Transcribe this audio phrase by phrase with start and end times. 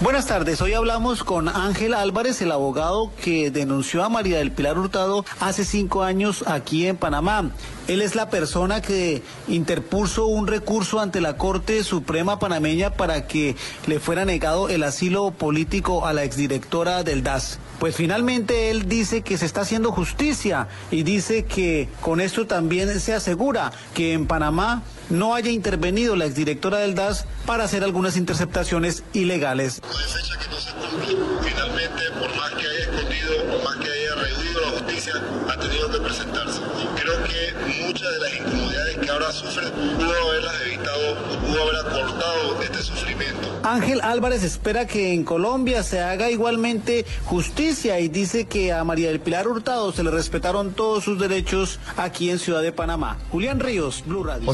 [0.00, 4.78] Buenas tardes, hoy hablamos con Ángel Álvarez, el abogado que denunció a María del Pilar
[4.78, 7.50] Hurtado hace cinco años aquí en Panamá.
[7.88, 13.56] Él es la persona que interpuso un recurso ante la Corte Suprema panameña para que
[13.88, 17.58] le fuera negado el asilo político a la exdirectora del DAS.
[17.80, 23.00] Pues finalmente él dice que se está haciendo justicia y dice que con esto también
[23.00, 28.16] se asegura que en Panamá no haya intervenido la exdirectora del DAS para hacer algunas
[28.16, 29.80] interceptaciones ilegales.
[29.90, 31.16] No hay fecha que no se cumple.
[31.42, 35.14] Finalmente, por más que haya escondido, por más que haya rehuido la justicia,
[35.48, 36.60] ha tenido que presentarse.
[36.96, 42.62] Creo que muchas de las incomodidades que ahora sufre pudo haberlas evitado, pudo haber acortado
[42.62, 43.60] este sufrimiento.
[43.62, 49.08] Ángel Álvarez espera que en Colombia se haga igualmente justicia y dice que a María
[49.08, 53.18] del Pilar Hurtado se le respetaron todos sus derechos aquí en Ciudad de Panamá.
[53.30, 54.48] Julián Ríos, Blue Radio.